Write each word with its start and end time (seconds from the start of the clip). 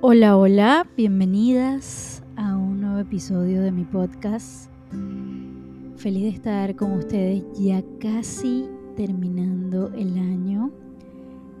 Hola, 0.00 0.36
hola, 0.36 0.86
bienvenidas 0.96 2.22
a 2.36 2.56
un 2.56 2.80
nuevo 2.80 3.00
episodio 3.00 3.60
de 3.62 3.72
mi 3.72 3.84
podcast. 3.84 4.70
Feliz 5.96 6.22
de 6.22 6.28
estar 6.28 6.76
con 6.76 6.92
ustedes 6.92 7.42
ya 7.58 7.82
casi 8.00 8.68
terminando 8.96 9.92
el 9.94 10.16
año, 10.16 10.70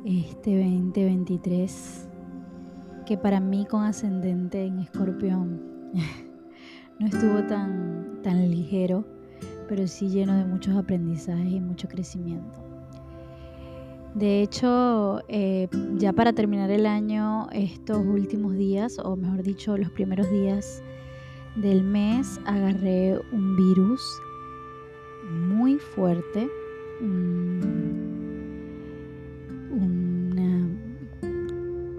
este 0.04 0.56
2023, 0.56 2.08
que 3.06 3.18
para 3.18 3.40
mí 3.40 3.66
con 3.66 3.82
ascendente 3.82 4.64
en 4.64 4.78
escorpión 4.78 5.60
no 7.00 7.06
estuvo 7.08 7.42
tan, 7.48 8.22
tan 8.22 8.52
ligero, 8.52 9.04
pero 9.68 9.88
sí 9.88 10.10
lleno 10.10 10.36
de 10.36 10.44
muchos 10.44 10.76
aprendizajes 10.76 11.54
y 11.54 11.60
mucho 11.60 11.88
crecimiento. 11.88 12.67
De 14.14 14.42
hecho, 14.42 15.20
eh, 15.28 15.68
ya 15.96 16.12
para 16.12 16.32
terminar 16.32 16.70
el 16.70 16.86
año, 16.86 17.48
estos 17.52 17.98
últimos 17.98 18.56
días, 18.56 18.98
o 18.98 19.16
mejor 19.16 19.42
dicho, 19.42 19.76
los 19.76 19.90
primeros 19.90 20.30
días 20.30 20.82
del 21.56 21.84
mes, 21.84 22.40
agarré 22.44 23.18
un 23.32 23.56
virus 23.56 24.02
muy 25.30 25.78
fuerte. 25.78 26.48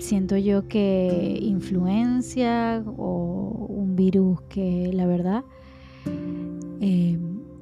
siento 0.09 0.37
yo 0.37 0.67
que 0.67 1.37
influencia 1.39 2.83
o 2.97 3.67
un 3.69 3.95
virus 3.95 4.41
que 4.49 4.89
la 4.91 5.05
verdad 5.05 5.43
eh, 6.81 7.19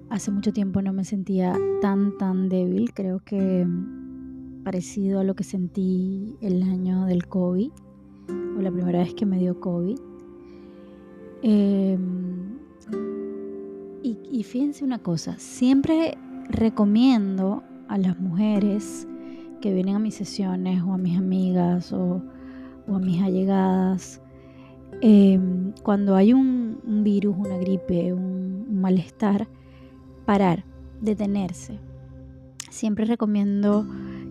hace 0.09 0.31
mucho 0.31 0.53
tiempo 0.53 0.81
no 0.81 0.93
me 0.93 1.03
sentía 1.03 1.53
tan 1.81 2.17
tan 2.17 2.47
débil. 2.47 2.93
Creo 2.93 3.19
que 3.19 3.67
parecido 4.67 5.21
a 5.21 5.23
lo 5.23 5.33
que 5.33 5.45
sentí 5.45 6.35
el 6.41 6.61
año 6.61 7.05
del 7.05 7.25
COVID, 7.25 7.71
o 8.57 8.61
la 8.61 8.69
primera 8.69 8.99
vez 8.99 9.13
que 9.13 9.25
me 9.25 9.39
dio 9.39 9.61
COVID. 9.61 9.97
Em, 11.41 12.57
y, 14.03 14.43
fíjense 14.43 14.83
una 14.83 14.99
cosa, 14.99 15.39
siempre 15.39 16.17
recomiendo 16.49 17.63
a 17.87 17.97
las 17.97 18.19
mujeres 18.19 19.07
que 19.61 19.73
vienen 19.73 19.95
a 19.95 19.99
mis 19.99 20.15
sesiones 20.15 20.83
o 20.83 20.91
a 20.91 20.97
mis 20.97 21.17
amigas 21.17 21.93
o, 21.93 22.21
a 22.89 22.99
mis 22.99 23.21
allegadas, 23.21 24.21
em, 24.99 25.71
cuando 25.81 26.17
hay 26.17 26.33
un, 26.33 26.81
virus, 27.05 27.37
una 27.37 27.57
gripe, 27.57 28.11
un 28.11 28.81
malestar, 28.81 29.47
parar, 30.25 30.65
detenerse. 30.99 31.79
Siempre 32.69 33.05
recomiendo 33.05 33.87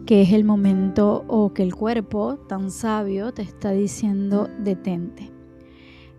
que 0.07 0.23
es 0.23 0.33
el 0.33 0.45
momento 0.45 1.25
o 1.27 1.53
que 1.53 1.65
el 1.65 1.75
cuerpo 1.75 2.37
tan 2.49 2.71
sabio 2.71 3.35
te 3.35 3.43
está 3.43 3.73
diciendo 3.73 4.48
detente. 4.61 5.33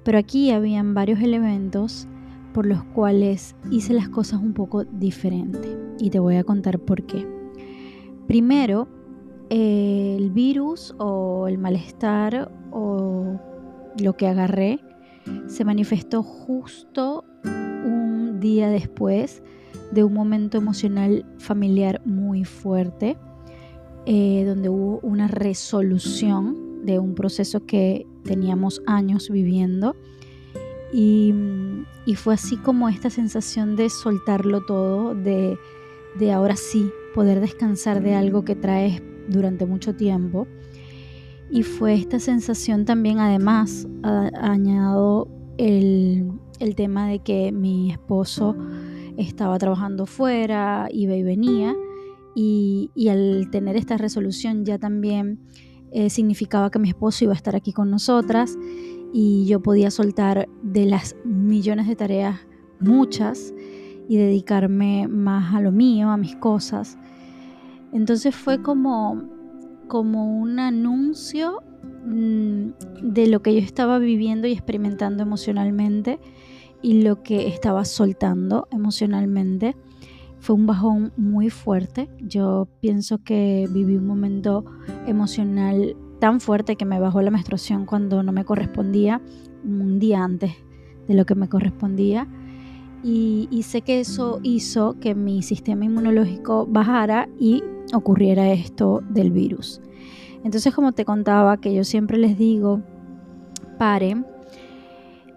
Pero 0.04 0.18
aquí 0.18 0.52
habían 0.52 0.94
varios 0.94 1.22
elementos 1.22 2.06
por 2.54 2.66
los 2.66 2.84
cuales 2.84 3.56
hice 3.72 3.94
las 3.94 4.10
cosas 4.10 4.42
un 4.42 4.54
poco 4.54 4.84
diferente 4.84 5.78
y 6.00 6.10
te 6.10 6.20
voy 6.20 6.36
a 6.36 6.44
contar 6.44 6.80
por 6.80 7.04
qué. 7.06 7.26
Primero, 8.28 8.90
el 9.50 10.32
virus 10.32 10.94
o 10.98 11.48
el 11.48 11.58
malestar 11.58 12.52
o 12.72 13.40
lo 14.02 14.18
que 14.18 14.28
agarré 14.28 14.82
se 15.48 15.64
manifestó 15.64 16.24
justo 16.24 17.24
un 17.46 18.42
día 18.42 18.70
después 18.70 19.42
de 19.94 20.04
un 20.04 20.14
momento 20.14 20.58
emocional 20.58 21.26
familiar 21.38 22.02
muy 22.06 22.44
fuerte 22.44 23.18
eh, 24.10 24.46
donde 24.46 24.70
hubo 24.70 25.02
una 25.02 25.28
resolución 25.28 26.86
de 26.86 26.98
un 26.98 27.14
proceso 27.14 27.66
que 27.66 28.08
teníamos 28.24 28.82
años 28.88 29.30
viviendo. 29.30 29.98
Y, 30.94 31.34
fue 32.16 32.36
así 32.36 32.56
como 32.56 32.88
esta 32.88 33.10
sensación 33.10 33.76
de 33.76 33.90
soltarlo 33.90 34.66
todo, 34.66 35.14
de, 35.14 35.58
ahora 36.34 36.56
sí 36.56 36.90
poder 37.14 37.42
descansar 37.42 38.02
de 38.02 38.16
algo 38.16 38.46
que 38.46 38.56
traes 38.56 39.02
durante 39.28 39.66
mucho 39.66 39.94
tiempo. 39.94 40.48
Y 41.52 41.64
fue 41.64 41.94
esta 41.94 42.22
sensación 42.22 42.86
también, 42.86 43.20
además, 43.20 43.90
añado 44.04 45.28
el, 45.58 46.32
el 46.62 46.76
tema 46.76 47.10
de 47.10 47.20
que 47.20 47.52
mi 47.52 47.92
esposo 47.92 48.56
estaba 49.17 49.58
trabajando 49.58 50.06
fuera, 50.06 50.88
iba 50.92 51.14
y 51.14 51.23
venía 51.23 51.76
y, 52.39 53.09
al 53.09 53.49
tener 53.49 53.75
esta 53.77 53.98
resolución 53.98 54.64
ya 54.64 54.77
también 54.77 55.39
eh, 55.92 56.11
significaba 56.11 56.70
que 56.70 56.77
mi 56.77 56.89
esposo 56.89 57.23
iba 57.23 57.33
a 57.33 57.36
estar 57.36 57.55
aquí 57.55 57.73
con 57.73 57.89
nosotras 57.89 58.59
y 59.11 59.48
yo 59.48 59.59
podía 59.64 59.89
soltar 59.89 60.48
de 60.61 60.86
las 60.86 61.15
millones 61.25 61.87
de 61.87 61.95
tareas 61.95 62.39
muchas 62.80 63.55
y 64.08 64.17
dedicarme 64.17 65.08
más 65.08 65.55
a 65.55 65.61
lo 65.61 65.71
mío, 65.71 66.11
a 66.11 66.17
mis 66.17 66.36
cosas. 66.36 66.99
Entonces 67.92 68.36
fue 68.36 68.61
como, 68.61 69.23
como 69.87 70.39
un 70.39 70.59
anuncio 70.59 71.64
mm, 72.05 72.67
de 73.02 73.27
lo 73.27 73.42
que 73.42 73.55
yo 73.55 73.61
estaba 73.61 73.98
viviendo 73.98 74.48
y 74.48 74.52
experimentando 74.52 75.23
emocionalmente 75.23 76.19
y 76.83 77.02
lo 77.02 77.23
que 77.23 77.48
estaba 77.48 77.83
soltando 77.83 78.67
emocionalmente 78.69 79.75
fue 80.39 80.55
un 80.55 80.65
bajón 80.65 81.14
muy 81.17 81.49
fuerte. 81.49 82.09
Yo 82.20 82.67
pienso 82.80 83.23
que 83.23 83.67
viví 83.71 83.95
un 83.95 84.08
momento 84.08 84.65
emocional 85.05 85.95
tan 86.20 86.39
fuerte 86.39 86.75
que 86.75 86.86
me 86.86 86.99
bajó 86.99 87.21
la 87.21 87.31
menstruación 87.31 87.86
cuando 87.86 88.23
no 88.23 88.31
me 88.31 88.45
correspondía, 88.45 89.21
un 89.64 89.99
día 89.99 90.23
antes 90.23 90.53
de 91.08 91.14
lo 91.14 91.25
que 91.25 91.36
me 91.36 91.49
correspondía. 91.49 92.27
Y, 93.03 93.48
sé 93.64 93.81
que 93.81 93.99
eso 93.99 94.39
hizo 94.43 94.99
que 94.99 95.15
mi 95.15 95.42
sistema 95.42 95.86
inmunológico 95.86 96.65
bajara 96.65 97.30
y 97.39 97.64
ocurriera 97.93 98.52
esto 98.52 99.02
del 99.09 99.31
virus. 99.31 99.81
Entonces, 100.43 100.73
como 100.73 100.92
te 100.92 101.05
contaba, 101.05 101.58
que 101.58 101.73
yo 101.73 101.83
siempre 101.83 102.17
les 102.17 102.37
digo, 102.37 102.81
paren 103.77 104.25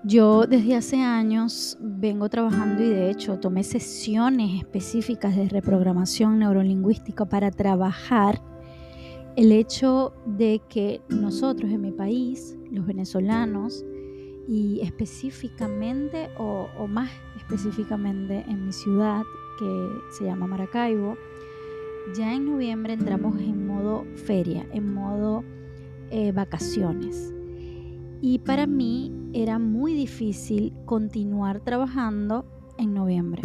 yo 0.03 0.47
desde 0.47 0.77
hace 0.77 1.03
años 1.03 1.77
vengo 1.81 2.29
trabajando 2.29 2.83
y 2.83 2.89
de 2.89 3.11
hecho 3.11 3.39
tomé 3.39 3.63
sesiones 3.65 4.59
específicas 4.59 5.37
de 5.37 5.49
reprogramación 5.49 6.39
neurolingüística 6.39 7.27
para 7.27 7.51
trabajar 7.51 8.41
el 9.37 9.53
hecho 9.53 10.15
de 10.27 10.61
que 10.69 11.03
nosotros 11.09 11.71
en 11.71 11.83
mi 11.83 11.93
país, 11.93 12.57
los 12.71 12.87
venezolanos, 12.87 13.85
y 14.49 14.81
específicamente 14.81 16.29
o, 16.37 16.67
más 16.89 17.11
específicamente 17.37 18.45
en 18.49 18.67
mi 18.67 18.73
ciudad 18.73 19.23
que 19.59 19.89
se 20.19 20.25
llama 20.25 20.49
Maracaibo, 20.49 21.17
ya 22.17 22.35
en 22.35 22.47
noviembre 22.47 22.95
entramos 22.95 23.39
en 23.39 23.67
modo 23.67 24.05
feria, 24.17 24.67
en 24.73 24.93
modo 24.93 25.45
eh, 26.11 26.33
vacaciones. 26.33 27.33
Y 28.21 28.41
para 28.41 28.67
mí 28.67 29.13
era 29.33 29.59
muy 29.59 29.95
difícil 29.95 30.75
continuar 30.85 31.61
trabajando 31.61 32.45
en 32.79 32.95
noviembre. 32.95 33.43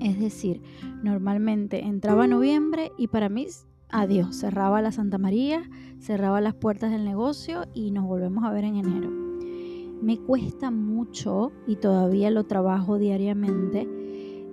Es 0.00 0.18
decir, 0.18 0.62
normalmente 1.02 1.84
entraba 1.84 2.26
noviembre 2.26 2.92
y 2.96 3.08
para 3.08 3.28
mí, 3.28 3.46
adiós, 3.88 4.36
cerraba 4.36 4.80
la 4.82 4.92
Santa 4.92 5.18
María, 5.18 5.68
cerraba 5.98 6.40
las 6.40 6.54
puertas 6.54 6.90
del 6.90 7.04
negocio 7.04 7.66
y 7.74 7.90
nos 7.90 8.06
volvemos 8.06 8.44
a 8.44 8.52
ver 8.52 8.64
en 8.64 8.76
enero. 8.76 9.10
Me 10.02 10.18
cuesta 10.18 10.70
mucho 10.70 11.52
y 11.66 11.76
todavía 11.76 12.30
lo 12.30 12.44
trabajo 12.44 12.98
diariamente 12.98 13.88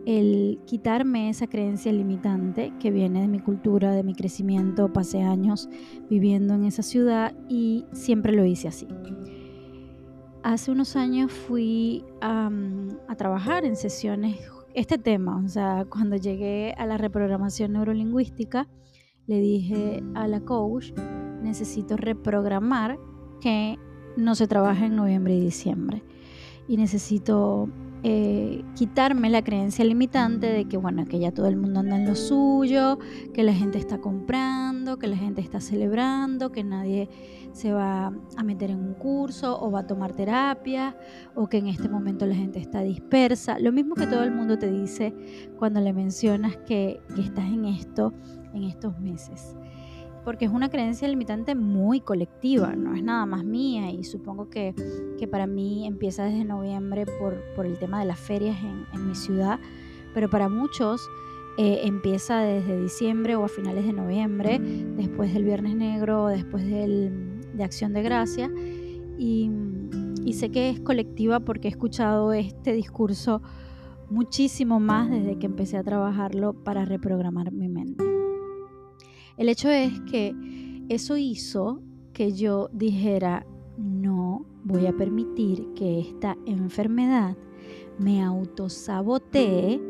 el 0.06 0.60
quitarme 0.66 1.30
esa 1.30 1.48
creencia 1.48 1.92
limitante 1.92 2.74
que 2.80 2.92
viene 2.92 3.22
de 3.22 3.28
mi 3.28 3.40
cultura, 3.40 3.92
de 3.92 4.04
mi 4.04 4.14
crecimiento, 4.14 4.92
pasé 4.92 5.22
años 5.22 5.70
viviendo 6.10 6.54
en 6.56 6.66
esa 6.66 6.84
ciudad 6.84 7.34
y 7.48 7.86
siempre 7.94 8.34
lo 8.34 8.46
hice 8.46 8.68
así. 8.68 8.88
Hace 10.44 10.72
unos 10.72 10.96
años 10.96 11.32
fui 11.32 12.04
a, 12.22 12.52
trabajar 13.18 13.64
en 13.64 13.76
sesiones 13.76 14.40
este 14.74 14.98
tema, 14.98 15.42
o 15.46 15.48
sea, 15.48 15.86
cuando 15.88 16.18
llegué 16.18 16.74
a 16.78 16.86
la 16.86 16.98
reprogramación 16.98 17.74
neurolingüística, 17.74 18.68
le 19.28 19.40
dije 19.40 20.04
a 20.16 20.28
la 20.28 20.42
coach, 20.42 20.92
necesito 21.42 21.96
reprogramar 21.96 22.98
que 23.40 23.78
no 24.18 24.36
se 24.36 24.48
trabaja 24.48 24.86
en 24.86 24.96
noviembre 24.96 25.36
y 25.36 25.40
diciembre. 25.40 26.04
Y 26.68 26.78
necesito 26.78 27.70
eh, 28.06 28.66
quitarme 28.76 29.30
la 29.30 29.44
creencia 29.44 29.86
limitante 29.86 30.48
de 30.48 30.66
que, 30.66 30.76
bueno, 30.76 31.06
que 31.06 31.20
ya 31.20 31.32
todo 31.32 31.48
el 31.48 31.56
mundo 31.56 31.80
anda 31.80 31.96
en 31.96 32.06
lo 32.06 32.16
suyo, 32.16 33.00
que 33.34 33.44
la 33.44 33.54
gente 33.54 33.78
está 33.78 34.00
comprando, 34.00 35.00
que 35.00 35.08
la 35.08 35.16
gente 35.16 35.40
está 35.40 35.62
celebrando, 35.62 36.52
que 36.52 36.66
nadie 36.66 37.10
se 37.54 37.72
va 37.72 38.12
a 38.36 38.44
meter 38.44 38.72
en 38.72 38.80
un 38.80 38.94
curso 38.96 39.58
o 39.62 39.72
va 39.72 39.82
a 39.82 39.88
tomar 39.88 40.14
terapia, 40.14 40.98
o 41.34 41.48
que 41.48 41.60
en 41.60 41.68
este 41.68 41.88
momento 41.88 42.26
la 42.26 42.36
gente 42.36 42.60
está 42.60 42.82
dispersa. 42.82 43.58
Lo 43.60 43.72
mismo 43.72 43.96
que 43.96 44.08
todo 44.08 44.24
el 44.24 44.32
mundo 44.32 44.60
te 44.60 44.70
dice 44.70 45.14
cuando 45.58 45.80
le 45.80 45.94
mencionas 45.94 46.58
que, 46.58 47.00
que 47.16 47.22
estás 47.22 47.46
en 47.46 47.66
esto, 47.66 48.14
en 48.54 48.64
estos 48.64 49.00
meses. 49.00 49.56
Porque 50.24 50.46
es 50.46 50.52
una 50.52 50.70
creencia 50.70 51.08
limitante 51.08 51.56
muy 51.56 52.00
colectiva, 52.00 52.76
no 52.76 52.96
es 52.96 53.04
nada 53.04 53.26
más 53.26 53.44
mía 53.44 53.92
y 53.92 54.04
supongo 54.04 54.50
que, 54.50 54.74
para 55.32 55.48
mí 55.48 55.88
empieza 55.88 56.26
desde 56.26 56.44
noviembre 56.44 57.06
por, 57.06 57.66
el 57.66 57.78
tema 57.80 58.00
de 58.00 58.06
las 58.06 58.20
ferias 58.20 58.58
en, 58.94 59.08
mi 59.08 59.16
ciudad, 59.16 59.58
pero 60.14 60.30
para 60.30 60.50
muchos 60.50 61.10
eh, 61.58 61.82
empieza 61.84 62.40
desde 62.40 62.82
diciembre 62.82 63.36
o 63.38 63.46
a 63.46 63.48
finales 63.48 63.86
de 63.86 63.94
noviembre, 63.94 64.60
después 64.60 65.34
del 65.34 65.46
Viernes 65.46 65.76
Negro, 65.76 66.28
después 66.28 66.66
del, 66.70 67.42
de 67.54 67.64
Acción 67.64 67.94
de 67.94 68.04
Gracia 68.04 68.52
y, 69.18 69.50
y 70.26 70.34
sé 70.34 70.50
que 70.50 70.70
es 70.70 70.82
colectiva 70.82 71.40
porque 71.40 71.70
he 71.70 71.72
escuchado 71.72 72.34
este 72.34 72.74
discurso 72.74 73.42
muchísimo 74.10 74.80
más 74.80 75.10
desde 75.10 75.40
que 75.40 75.46
empecé 75.46 75.78
a 75.78 75.84
trabajarlo 75.84 76.54
para 76.54 76.86
reprogramar 76.86 77.52
mi 77.52 77.70
mente. 77.70 78.23
El 79.38 79.50
hecho 79.50 79.70
es 79.70 80.00
que 80.02 80.36
eso 80.90 81.18
hizo 81.18 81.82
que 82.14 82.34
yo 82.34 82.70
dijera, 82.72 83.46
no 83.78 84.46
voy 84.64 84.86
a 84.86 84.94
permitir 84.94 85.74
que 85.76 86.00
esta 86.00 86.38
enfermedad 86.46 87.36
me 87.98 88.24
autosabotee 88.24 89.82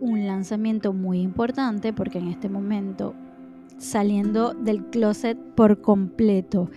un 0.00 0.26
lanzamiento 0.26 0.92
muy 0.92 1.20
importante 1.20 1.92
porque 1.92 2.18
en 2.18 2.28
este 2.28 2.48
momento 2.48 3.14
saliendo 3.78 4.54
del 4.54 4.86
closet 4.86 5.38
por 5.54 5.80
completo. 5.82 6.70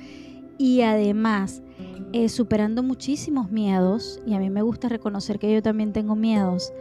Y 0.58 0.82
además 0.82 1.64
eh, 2.12 2.28
superando 2.28 2.84
muchísimos 2.84 3.52
miedos 3.52 4.20
y 4.26 4.34
a 4.34 4.40
mí 4.40 4.50
me 4.50 4.62
gusta 4.62 4.90
reconocer 4.90 5.40
que 5.40 5.54
yo 5.54 5.62
también 5.62 5.94
tengo 5.94 6.16
miedos 6.16 6.74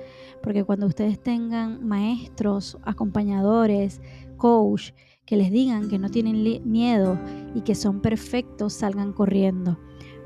porque 0.43 0.65
cuando 0.65 0.87
ustedes 0.87 1.21
tengan 1.21 1.87
maestros, 1.87 2.79
acompañadores, 2.83 4.01
coach, 4.39 4.93
que 5.27 5.37
les 5.37 5.51
digan 5.51 5.91
que 5.91 5.99
no 5.99 6.09
tienen 6.09 6.43
miedo 6.65 7.19
y 7.55 7.61
que 7.61 7.75
son 7.75 8.01
perfectos, 8.01 8.73
salgan 8.73 9.13
corriendo. 9.13 9.79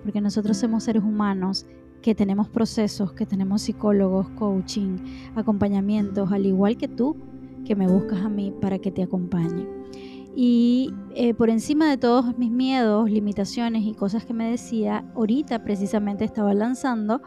Porque 0.04 0.20
nosotros 0.20 0.56
somos 0.56 0.84
seres 0.84 1.02
humanos 1.02 1.66
que 2.02 2.14
tenemos 2.14 2.48
procesos, 2.48 3.12
que 3.12 3.26
tenemos 3.26 3.62
psicólogos, 3.62 4.28
coaching, 4.30 4.98
acompañamientos, 5.34 6.30
al 6.30 6.46
igual 6.46 6.76
que 6.76 6.88
tú, 6.88 7.16
que 7.64 7.74
me 7.74 7.88
buscas 7.88 8.20
a 8.20 8.28
mí 8.28 8.52
para 8.60 8.78
que 8.78 8.90
te 8.90 9.02
acompañe. 9.02 9.66
Y 10.34 10.94
eh, 11.14 11.34
por 11.34 11.50
encima 11.50 11.90
de 11.90 11.98
todos 11.98 12.38
mis 12.38 12.50
miedos, 12.50 13.10
limitaciones 13.10 13.84
y 13.84 13.94
cosas 13.94 14.24
que 14.24 14.32
me 14.32 14.50
decía, 14.50 15.04
ahorita 15.14 15.62
precisamente 15.62 16.24
estaba 16.24 16.54
lanzando 16.54 17.20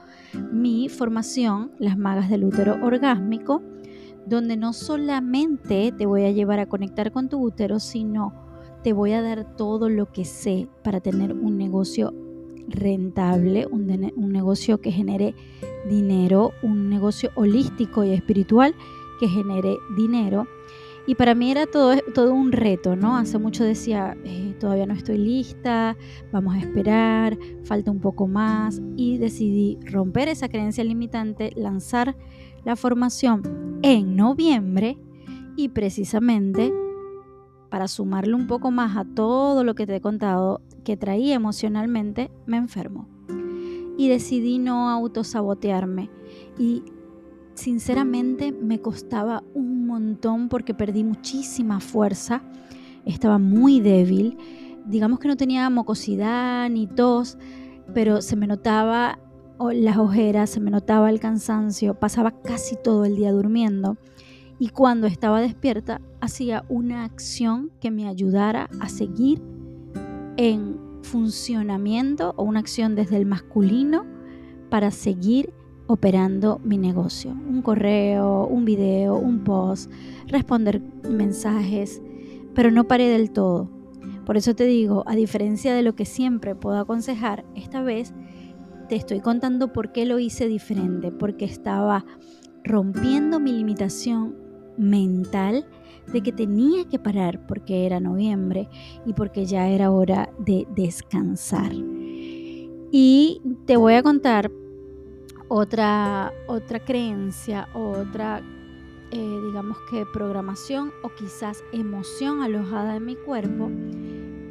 mi 0.51 0.89
formación, 0.89 1.71
Las 1.77 1.97
Magas 1.97 2.29
del 2.29 2.45
Útero 2.45 2.83
Orgásmico, 2.83 3.61
donde 4.25 4.57
no 4.57 4.73
solamente 4.73 5.93
te 5.97 6.05
voy 6.05 6.25
a 6.25 6.31
llevar 6.31 6.59
a 6.59 6.67
conectar 6.67 7.11
con 7.11 7.29
tu 7.29 7.41
útero, 7.41 7.79
sino 7.79 8.33
te 8.83 8.93
voy 8.93 9.13
a 9.13 9.21
dar 9.21 9.55
todo 9.55 9.89
lo 9.89 10.11
que 10.11 10.25
sé 10.25 10.67
para 10.83 10.99
tener 10.99 11.33
un 11.33 11.57
negocio 11.57 12.13
rentable, 12.67 13.67
un, 13.67 13.87
negocio 14.31 14.79
que 14.79 14.91
genere 14.91 15.35
dinero, 15.89 16.51
un 16.63 16.89
negocio 16.89 17.31
holístico 17.35 18.03
y 18.03 18.11
espiritual 18.11 18.75
que 19.19 19.27
genere 19.27 19.77
dinero. 19.95 20.47
Y 21.07 21.13
para 21.13 21.35
mí 21.35 21.51
era 21.51 21.67
todo, 21.67 21.93
un 22.33 22.51
reto, 22.51 22.95
¿no? 22.95 23.15
Hace 23.15 23.37
mucho 23.37 23.63
decía, 23.63 24.17
eh, 24.23 24.55
todavía 24.59 24.87
no 24.87 24.95
estoy 24.95 25.19
lista, 25.19 25.95
vamos 26.31 26.55
a 26.55 26.59
esperar, 26.59 27.37
falta 27.63 27.91
un 27.91 27.99
poco 27.99 28.27
más. 28.27 28.81
Y 28.95 29.19
decidí 29.19 29.77
romper 29.83 30.29
esa 30.29 30.49
creencia 30.49 30.83
limitante, 30.83 31.51
lanzar 31.55 32.15
la 32.65 32.75
formación 32.75 33.79
en 33.83 34.15
noviembre 34.15 34.97
y 35.55 35.69
precisamente 35.69 36.73
para 37.69 37.87
sumarle 37.87 38.33
un 38.33 38.47
poco 38.47 38.71
más 38.71 38.97
a 38.97 39.05
todo 39.05 39.63
lo 39.63 39.75
que 39.75 39.85
te 39.85 39.95
he 39.95 40.01
contado 40.01 40.61
que 40.83 40.97
traía 40.97 41.35
emocionalmente, 41.35 42.31
me 42.45 42.57
enfermo. 42.57 43.07
Y 43.97 44.07
decidí 44.09 44.59
no 44.59 44.89
autosabotearme. 44.89 46.09
Y 46.57 46.83
sinceramente 47.53 48.51
me 48.51 48.79
costaba 48.79 49.43
un 49.53 49.87
montón 49.87 50.47
porque 50.49 50.73
perdí 50.73 51.03
muchísima 51.03 51.79
fuerza. 51.79 52.43
Estaba 53.05 53.39
muy 53.39 53.79
débil. 53.79 54.37
Digamos 54.85 55.19
que 55.19 55.27
no 55.27 55.37
tenía 55.37 55.69
mocosidad 55.69 56.69
ni 56.69 56.87
tos, 56.87 57.37
pero 57.93 58.21
se 58.21 58.35
me 58.35 58.47
notaba 58.47 59.19
las 59.59 59.97
ojeras, 59.97 60.49
se 60.49 60.59
me 60.59 60.71
notaba 60.71 61.09
el 61.09 61.19
cansancio, 61.19 61.95
pasaba 61.95 62.31
casi 62.41 62.75
todo 62.75 63.05
el 63.05 63.15
día 63.15 63.31
durmiendo 63.31 63.97
y 64.59 64.69
cuando 64.69 65.07
estaba 65.07 65.41
despierta 65.41 66.01
hacía 66.21 66.63
una 66.69 67.03
acción 67.03 67.71
que 67.79 67.91
me 67.91 68.07
ayudara 68.07 68.69
a 68.79 68.89
seguir 68.89 69.41
en 70.37 70.77
funcionamiento 71.01 72.33
o 72.37 72.43
una 72.43 72.59
acción 72.59 72.95
desde 72.95 73.17
el 73.17 73.25
masculino 73.25 74.05
para 74.69 74.91
seguir 74.91 75.53
operando 75.87 76.59
mi 76.63 76.77
negocio. 76.77 77.31
Un 77.31 77.61
correo, 77.61 78.47
un 78.47 78.65
video, 78.65 79.15
un 79.15 79.43
post, 79.43 79.91
responder 80.27 80.81
mensajes, 81.07 82.01
pero 82.55 82.71
no 82.71 82.85
paré 82.85 83.07
del 83.09 83.31
todo. 83.31 83.69
Por 84.25 84.37
eso 84.37 84.55
te 84.55 84.65
digo, 84.65 85.03
a 85.05 85.15
diferencia 85.15 85.75
de 85.75 85.83
lo 85.83 85.95
que 85.95 86.05
siempre 86.05 86.55
puedo 86.55 86.79
aconsejar, 86.79 87.45
esta 87.53 87.83
vez 87.83 88.13
te 88.87 88.95
estoy 88.95 89.19
contando 89.19 89.71
por 89.73 89.91
qué 89.91 90.05
lo 90.05 90.19
hice 90.19 90.47
diferente, 90.47 91.11
porque 91.11 91.45
estaba 91.45 92.05
rompiendo 92.63 93.39
mi 93.39 93.51
limitación 93.53 94.35
mental 94.77 95.65
de 96.11 96.21
que 96.21 96.31
tenía 96.31 96.85
que 96.85 96.99
parar 96.99 97.45
porque 97.47 97.85
era 97.85 97.99
noviembre 97.99 98.69
y 99.05 99.13
porque 99.13 99.45
ya 99.45 99.67
era 99.69 99.91
hora 99.91 100.29
de 100.39 100.67
descansar. 100.75 101.71
Y 102.91 103.41
te 103.65 103.77
voy 103.77 103.95
a 103.95 104.03
contar 104.03 104.51
otra, 105.47 106.31
otra 106.47 106.79
creencia, 106.79 107.67
otra, 107.73 108.41
eh, 109.11 109.39
digamos 109.47 109.77
que 109.89 110.05
programación 110.13 110.91
o 111.03 111.09
quizás 111.09 111.63
emoción 111.71 112.41
alojada 112.41 112.95
en 112.95 113.05
mi 113.05 113.15
cuerpo 113.15 113.69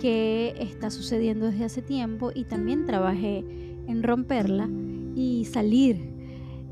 que 0.01 0.55
está 0.59 0.91
sucediendo 0.91 1.47
desde 1.47 1.65
hace 1.65 1.83
tiempo 1.83 2.31
y 2.35 2.45
también 2.45 2.85
trabajé 2.85 3.74
en 3.87 4.03
romperla 4.03 4.69
y 5.15 5.45
salir, 5.45 6.15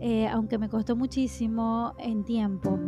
eh, 0.01 0.27
aunque 0.29 0.59
me 0.59 0.69
costó 0.69 0.97
muchísimo 0.97 1.95
en 1.99 2.25
tiempo, 2.25 2.79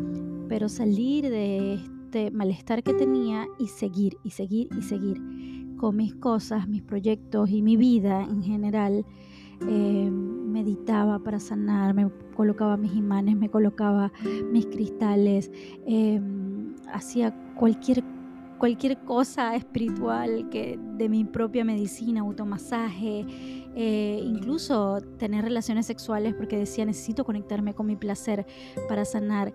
pero 0.48 0.68
salir 0.68 1.30
de 1.30 1.74
este 1.74 2.30
malestar 2.30 2.82
que 2.82 2.94
tenía 2.94 3.46
y 3.58 3.68
seguir 3.68 4.16
y 4.22 4.30
seguir 4.30 4.68
y 4.76 4.82
seguir 4.82 5.20
con 5.76 5.96
mis 5.96 6.14
cosas, 6.14 6.68
mis 6.68 6.82
proyectos 6.82 7.50
y 7.50 7.62
mi 7.62 7.76
vida 7.76 8.22
en 8.22 8.42
general. 8.42 9.04
Eh, 9.68 10.10
meditaba 10.10 11.18
para 11.20 11.38
sanar, 11.40 11.94
me 11.94 12.10
colocaba 12.36 12.76
mis 12.76 12.94
imanes, 12.94 13.36
me 13.36 13.48
colocaba 13.48 14.12
mis 14.52 14.66
cristales, 14.66 15.50
eh, 15.86 16.20
hacía 16.92 17.34
cualquier 17.54 18.04
cualquier 18.58 18.98
cosa 19.04 19.56
espiritual 19.56 20.48
que 20.50 20.78
de 20.96 21.08
mi 21.08 21.24
propia 21.24 21.64
medicina, 21.64 22.20
automasaje, 22.20 23.26
eh, 23.76 24.20
incluso 24.22 25.00
tener 25.18 25.44
relaciones 25.44 25.86
sexuales 25.86 26.34
porque 26.34 26.56
decía 26.56 26.84
necesito 26.84 27.24
conectarme 27.24 27.74
con 27.74 27.86
mi 27.86 27.96
placer 27.96 28.46
para 28.88 29.04
sanar 29.04 29.52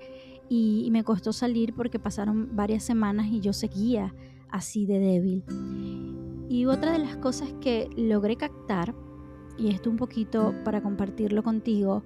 y, 0.50 0.90
me 0.92 1.04
costó 1.04 1.32
salir 1.32 1.74
porque 1.74 2.00
pasaron 2.00 2.50
varias 2.54 2.84
semanas 2.84 3.28
y 3.28 3.40
yo 3.40 3.54
seguía 3.54 4.14
así 4.50 4.86
de 4.86 5.00
débil. 5.00 5.44
Y 6.50 6.66
otra 6.66 6.92
de 6.92 6.98
las 6.98 7.18
cosas 7.18 7.54
que 7.62 7.88
logré 7.96 8.36
captar, 8.36 8.96
y 9.58 9.70
esto 9.70 9.92
un 9.92 9.98
poquito 9.98 10.56
para 10.66 10.82
compartirlo 10.82 11.44
contigo, 11.44 12.04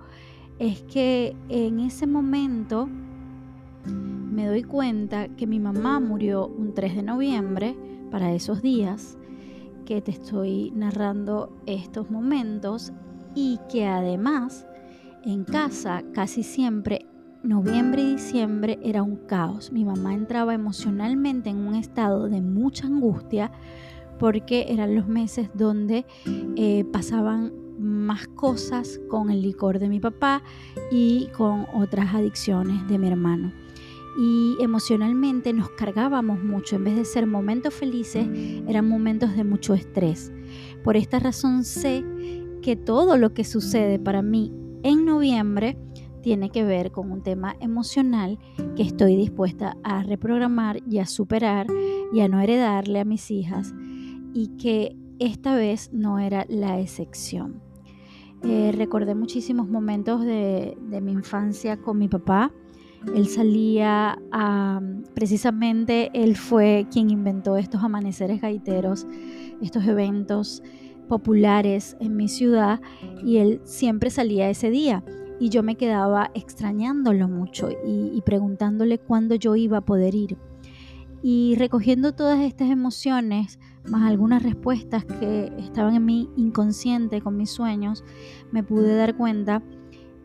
es 0.59 0.83
que 0.83 1.35
en 1.47 1.79
ese 1.79 2.05
momento 2.05 2.89
me 3.85 4.45
doy 4.47 4.63
cuenta 4.63 5.29
que 5.29 5.47
mi 5.47 5.59
mamá 5.59 6.01
murió 6.01 6.47
un 6.47 6.73
3 6.73 6.97
de 6.97 7.03
noviembre 7.03 7.77
para 8.11 8.33
esos 8.33 8.61
días 8.61 9.17
que 9.85 10.01
te 10.01 10.11
estoy 10.11 10.71
narrando 10.71 11.55
estos 11.65 12.09
momentos 12.09 12.93
y 13.35 13.59
que 13.71 13.85
además 13.87 14.65
en 15.23 15.43
casa 15.43 16.03
casi 16.13 16.43
siempre 16.43 17.05
noviembre 17.43 18.01
y 18.01 18.13
diciembre 18.13 18.79
era 18.83 19.03
un 19.03 19.17
caos. 19.27 19.71
Mi 19.71 19.85
mamá 19.85 20.13
entraba 20.13 20.53
emocionalmente 20.53 21.49
en 21.49 21.57
un 21.57 21.75
estado 21.75 22.29
de 22.29 22.41
mucha 22.41 22.87
angustia 22.87 23.51
porque 24.19 24.67
eran 24.69 24.95
los 24.95 25.07
meses 25.07 25.49
donde 25.53 26.05
eh, 26.25 26.85
pasaban 26.91 27.51
más 27.79 28.27
cosas 28.27 29.01
con 29.09 29.29
el 29.29 29.41
licor 29.41 29.79
de 29.79 29.89
mi 29.89 29.99
papá 29.99 30.43
y 30.91 31.27
con 31.35 31.65
otras 31.73 32.13
adicciones 32.13 32.87
de 32.87 32.97
mi 32.99 33.07
hermano 33.07 33.62
y 34.17 34.57
emocionalmente 34.59 35.53
nos 35.53 35.69
cargábamos 35.71 36.43
mucho. 36.43 36.75
En 36.75 36.83
vez 36.83 36.95
de 36.95 37.05
ser 37.05 37.27
momentos 37.27 37.73
felices, 37.73 38.27
eran 38.67 38.87
momentos 38.87 39.35
de 39.35 39.43
mucho 39.43 39.73
estrés. 39.73 40.31
Por 40.83 40.97
esta 40.97 41.19
razón 41.19 41.63
sé 41.63 42.03
que 42.61 42.75
todo 42.75 43.17
lo 43.17 43.33
que 43.33 43.43
sucede 43.43 43.99
para 43.99 44.21
mí 44.21 44.53
en 44.83 45.05
noviembre 45.05 45.77
tiene 46.21 46.49
que 46.49 46.63
ver 46.63 46.91
con 46.91 47.11
un 47.11 47.21
tema 47.21 47.55
emocional 47.59 48.39
que 48.75 48.83
estoy 48.83 49.15
dispuesta 49.15 49.77
a 49.83 50.03
reprogramar 50.03 50.81
y 50.89 50.99
a 50.99 51.05
superar 51.05 51.67
y 52.13 52.21
a 52.21 52.27
no 52.29 52.39
heredarle 52.39 53.01
a 53.01 53.05
mis 53.05 53.29
hijas 53.29 53.73
y 54.33 54.57
que 54.57 54.95
esta 55.19 55.55
vez 55.55 55.91
no 55.93 56.19
era 56.19 56.45
la 56.49 56.79
excepción. 56.79 57.61
Eh, 58.43 58.73
recordé 58.75 59.15
muchísimos 59.15 59.69
momentos 59.69 60.21
de, 60.21 60.77
de, 60.89 61.01
mi 61.01 61.13
infancia 61.13 61.77
con 61.77 61.97
mi 61.97 62.09
papá. 62.09 62.51
Él 63.15 63.27
salía 63.27 64.17
precisamente, 65.13 66.09
él 66.13 66.35
fue 66.35 66.87
quien 66.91 67.09
inventó 67.09 67.57
estos 67.57 67.83
amaneceres 67.83 68.41
gaiteros, 68.41 69.05
estos 69.61 69.85
eventos 69.85 70.63
populares 71.07 71.97
en 71.99 72.15
mi 72.15 72.27
ciudad 72.27 72.79
y 73.23 73.37
él 73.37 73.61
siempre 73.65 74.09
salía 74.09 74.49
ese 74.49 74.69
día 74.69 75.03
y 75.39 75.49
yo 75.49 75.63
me 75.63 75.75
quedaba 75.75 76.31
extrañándolo 76.33 77.27
mucho 77.27 77.69
y, 77.69 78.11
y 78.13 78.21
preguntándole 78.21 78.99
cuándo 78.99 79.35
yo 79.35 79.55
iba 79.55 79.79
a 79.79 79.81
poder 79.81 80.15
ir. 80.15 80.37
Y 81.21 81.55
recogiendo 81.57 82.13
todas 82.13 82.41
estas 82.41 82.69
emociones, 82.69 83.59
más 83.87 84.09
algunas 84.09 84.43
respuestas 84.43 85.05
que 85.05 85.51
estaban 85.57 85.95
en 85.95 86.05
mi 86.05 86.29
inconsciente 86.35 87.21
con 87.21 87.37
mis 87.37 87.49
sueños, 87.49 88.03
me 88.51 88.63
pude 88.63 88.95
dar 88.95 89.15
cuenta 89.15 89.63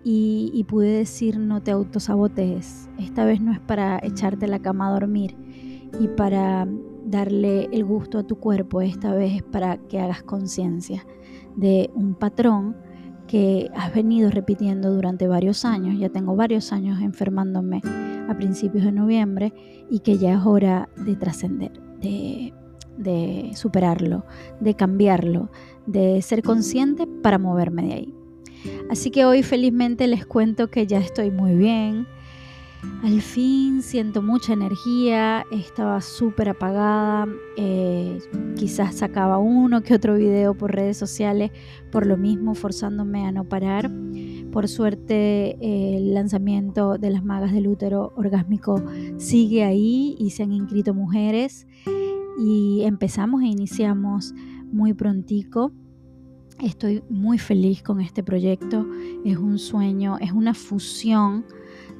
y, 0.04 0.64
pude 0.68 0.90
decir 0.90 1.38
no 1.38 1.62
te 1.62 1.70
autosabotees. 1.70 2.88
Esta 2.98 3.24
vez 3.24 3.40
no 3.40 3.52
es 3.52 3.60
para 3.60 3.98
echarte 4.02 4.46
la 4.46 4.60
cama 4.60 4.88
a 4.88 4.92
dormir 4.92 5.36
y 6.00 6.08
para 6.08 6.66
darle 7.04 7.68
el 7.72 7.84
gusto 7.84 8.18
a 8.18 8.22
tu 8.22 8.36
cuerpo, 8.36 8.80
esta 8.80 9.14
vez 9.14 9.36
es 9.36 9.42
para 9.42 9.78
que 9.78 9.98
hagas 9.98 10.22
conciencia 10.22 11.06
de 11.56 11.90
un 11.94 12.14
patrón 12.14 12.76
que 13.26 13.70
has 13.74 13.92
venido 13.94 14.30
repitiendo 14.30 14.92
durante 14.92 15.26
varios 15.26 15.64
años. 15.64 15.98
Ya 15.98 16.08
tengo 16.08 16.36
varios 16.36 16.72
años 16.72 17.00
enfermándome 17.00 17.82
a 18.28 18.34
principios 18.36 18.84
de 18.84 18.92
noviembre 18.92 19.52
y 19.90 20.00
que 20.00 20.18
ya 20.18 20.34
es 20.34 20.46
hora 20.46 20.88
de 20.96 21.16
trascender, 21.16 21.72
de 22.00 22.52
de 22.98 23.52
superarlo, 23.54 24.24
de 24.60 24.74
cambiarlo, 24.74 25.50
de 25.86 26.20
ser 26.20 26.42
consciente 26.42 27.06
para 27.06 27.38
moverme 27.38 27.86
de 27.86 27.92
ahí. 27.94 28.17
Así 28.90 29.10
que 29.10 29.24
hoy 29.24 29.42
felizmente 29.42 30.06
les 30.06 30.24
cuento 30.24 30.70
que 30.70 30.86
ya 30.86 30.98
estoy 30.98 31.30
muy 31.30 31.54
bien. 31.54 32.06
Al 33.02 33.20
fin 33.20 33.82
siento 33.82 34.22
mucha 34.22 34.52
energía, 34.52 35.44
estaba 35.50 36.00
súper 36.00 36.48
apagada, 36.48 37.26
eh, 37.56 38.18
quizás 38.56 38.94
sacaba 38.96 39.38
uno 39.38 39.82
que 39.82 39.94
otro 39.94 40.14
video 40.14 40.54
por 40.54 40.74
redes 40.74 40.96
sociales, 40.96 41.50
por 41.90 42.06
lo 42.06 42.16
mismo 42.16 42.54
forzándome 42.54 43.26
a 43.26 43.32
no 43.32 43.44
parar. 43.44 43.90
Por 44.52 44.68
suerte 44.68 45.58
el 45.60 46.14
lanzamiento 46.14 46.98
de 46.98 47.10
las 47.10 47.24
magas 47.24 47.52
del 47.52 47.66
útero 47.66 48.12
orgásmico 48.16 48.82
sigue 49.16 49.64
ahí 49.64 50.14
y 50.18 50.30
se 50.30 50.44
han 50.44 50.52
inscrito 50.52 50.94
mujeres 50.94 51.66
y 52.38 52.82
empezamos 52.84 53.42
e 53.42 53.46
iniciamos 53.46 54.34
muy 54.70 54.94
prontico. 54.94 55.72
Estoy 56.62 57.04
muy 57.08 57.38
feliz 57.38 57.82
con 57.84 58.00
este 58.00 58.24
proyecto. 58.24 58.84
Es 59.24 59.36
un 59.36 59.58
sueño, 59.58 60.18
es 60.18 60.32
una 60.32 60.54
fusión 60.54 61.44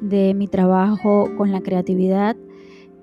de 0.00 0.34
mi 0.34 0.48
trabajo 0.48 1.30
con 1.36 1.52
la 1.52 1.60
creatividad 1.60 2.36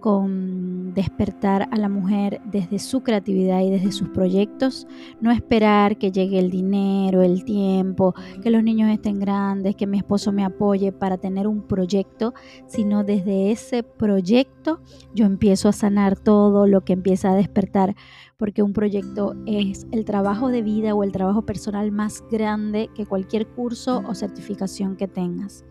con 0.05 0.93
despertar 0.93 1.67
a 1.71 1.77
la 1.77 1.89
mujer 1.89 2.39
desde 2.45 2.77
su 2.77 3.01
creatividad 3.01 3.61
y 3.61 3.71
desde 3.71 3.91
sus 3.91 4.09
proyectos, 4.09 4.85
no 5.19 5.31
esperar 5.31 5.97
que 5.97 6.11
llegue 6.11 6.37
el 6.37 6.51
dinero, 6.51 7.23
el 7.23 7.43
tiempo, 7.43 8.13
que 8.43 8.51
los 8.51 8.61
niños 8.61 8.91
estén 8.91 9.17
grandes, 9.17 9.75
que 9.75 9.87
mi 9.87 9.97
esposo 9.97 10.31
me 10.31 10.45
apoye 10.45 10.91
para 10.91 11.17
tener 11.17 11.47
un 11.47 11.63
proyecto, 11.63 12.35
sino 12.67 13.03
desde 13.03 13.51
ese 13.51 13.81
proyecto 13.81 14.79
yo 15.15 15.25
empiezo 15.25 15.69
a 15.69 15.73
sanar 15.73 16.19
todo 16.19 16.67
lo 16.67 16.81
que 16.81 16.93
empieza 16.93 17.31
a 17.31 17.35
despertar, 17.35 17.95
porque 18.37 18.63
un 18.63 18.73
proyecto 18.73 19.35
es 19.45 19.87
el 19.91 20.05
trabajo 20.05 20.49
de 20.49 20.61
vida 20.61 20.93
o 20.93 21.03
el 21.03 21.11
trabajo 21.11 21.43
personal 21.43 21.91
más 21.91 22.23
grande 22.29 22.89
que 22.93 23.05
cualquier 23.05 23.47
curso 23.47 24.03
o 24.07 24.15
certificación 24.15 24.95
que 24.95 25.07
tengas. 25.07 25.63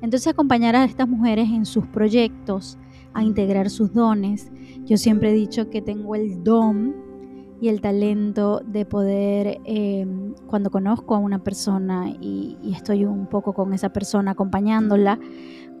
Entonces 0.00 0.28
acompañar 0.28 0.76
a 0.76 0.84
estas 0.84 1.08
mujeres 1.08 1.48
en 1.48 1.66
sus 1.66 1.86
proyectos, 1.86 2.78
a 3.14 3.22
integrar 3.22 3.68
sus 3.68 3.92
dones. 3.92 4.50
Yo 4.84 4.96
siempre 4.96 5.30
he 5.30 5.34
dicho 5.34 5.70
que 5.70 5.82
tengo 5.82 6.14
el 6.14 6.42
don 6.44 6.94
y 7.60 7.68
el 7.68 7.80
talento 7.80 8.60
de 8.64 8.84
poder, 8.84 9.58
em, 9.64 10.34
cuando 10.46 10.70
conozco 10.70 11.16
a 11.16 11.18
una 11.18 11.42
persona 11.42 12.08
y, 12.20 12.56
y 12.62 12.72
estoy 12.74 13.04
un 13.04 13.26
poco 13.26 13.52
con 13.52 13.74
esa 13.74 13.92
persona 13.92 14.30
acompañándola, 14.30 15.18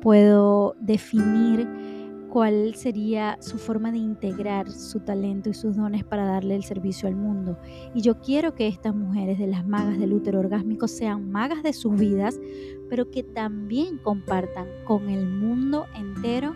puedo 0.00 0.74
definir 0.80 1.68
cuál 2.28 2.74
sería 2.74 3.38
su 3.40 3.58
forma 3.58 3.90
de 3.92 3.98
integrar 3.98 4.70
su 4.70 5.00
talento 5.00 5.50
y 5.50 5.54
sus 5.54 5.76
dones 5.76 6.04
para 6.04 6.24
darle 6.24 6.56
el 6.56 6.64
servicio 6.64 7.08
al 7.08 7.16
mundo. 7.16 7.58
Y 7.94 8.02
yo 8.02 8.20
quiero 8.20 8.54
que 8.54 8.68
estas 8.68 8.94
mujeres 8.94 9.38
de 9.38 9.46
las 9.46 9.66
magas 9.66 9.98
del 9.98 10.12
útero 10.12 10.40
orgásmico 10.40 10.88
sean 10.88 11.30
magas 11.30 11.62
de 11.62 11.72
sus 11.72 11.98
vidas, 11.98 12.38
pero 12.88 13.10
que 13.10 13.22
también 13.22 13.98
compartan 13.98 14.66
con 14.84 15.08
el 15.08 15.26
mundo 15.26 15.86
entero 15.94 16.54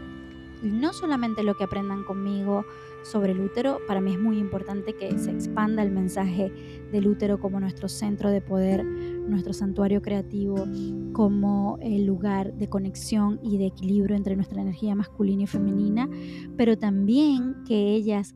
no 0.62 0.92
solamente 0.92 1.42
lo 1.42 1.54
que 1.54 1.64
aprendan 1.64 2.04
conmigo 2.04 2.64
sobre 3.02 3.32
el 3.32 3.40
útero, 3.40 3.80
para 3.88 4.00
mí 4.00 4.12
es 4.12 4.18
muy 4.18 4.38
importante 4.38 4.94
que 4.94 5.18
se 5.18 5.32
expanda 5.32 5.82
el 5.82 5.90
mensaje 5.90 6.52
del 6.92 7.08
útero 7.08 7.40
como 7.40 7.58
nuestro 7.58 7.88
centro 7.88 8.30
de 8.30 8.40
poder, 8.40 8.84
nuestro 9.28 9.52
santuario 9.52 10.02
creativo, 10.02 10.56
como 11.12 11.78
el 11.80 12.04
lugar 12.04 12.54
de 12.54 12.68
conexión 12.68 13.40
y 13.42 13.58
de 13.58 13.66
equilibrio 13.66 14.16
entre 14.16 14.36
nuestra 14.36 14.62
energía 14.62 14.94
masculina 14.94 15.42
y 15.42 15.46
femenina, 15.46 16.08
pero 16.56 16.76
también 16.78 17.56
que 17.66 17.94
ellas 17.94 18.34